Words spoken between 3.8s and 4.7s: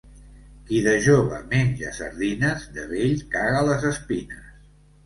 espines.